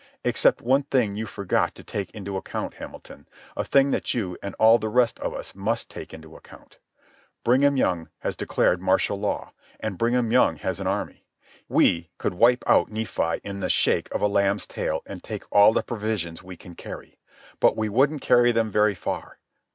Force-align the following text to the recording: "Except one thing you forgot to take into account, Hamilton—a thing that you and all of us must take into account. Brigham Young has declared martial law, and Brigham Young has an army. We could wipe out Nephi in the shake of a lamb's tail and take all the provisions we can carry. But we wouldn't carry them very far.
"Except 0.23 0.63
one 0.63 0.81
thing 0.81 1.15
you 1.15 1.27
forgot 1.27 1.75
to 1.75 1.83
take 1.83 2.09
into 2.09 2.35
account, 2.35 2.73
Hamilton—a 2.73 3.63
thing 3.65 3.91
that 3.91 4.15
you 4.15 4.35
and 4.41 4.55
all 4.55 4.83
of 4.83 5.33
us 5.35 5.53
must 5.53 5.91
take 5.91 6.11
into 6.11 6.35
account. 6.35 6.79
Brigham 7.43 7.77
Young 7.77 8.09
has 8.21 8.35
declared 8.35 8.81
martial 8.81 9.19
law, 9.19 9.53
and 9.79 9.99
Brigham 9.99 10.31
Young 10.31 10.55
has 10.55 10.79
an 10.79 10.87
army. 10.87 11.23
We 11.69 12.09
could 12.17 12.33
wipe 12.33 12.63
out 12.65 12.89
Nephi 12.89 13.41
in 13.43 13.59
the 13.59 13.69
shake 13.69 14.11
of 14.11 14.21
a 14.23 14.27
lamb's 14.27 14.65
tail 14.65 15.03
and 15.05 15.23
take 15.23 15.43
all 15.51 15.71
the 15.71 15.83
provisions 15.83 16.41
we 16.41 16.57
can 16.57 16.73
carry. 16.73 17.19
But 17.59 17.77
we 17.77 17.87
wouldn't 17.87 18.21
carry 18.21 18.51
them 18.51 18.71
very 18.71 18.95
far. 18.95 19.37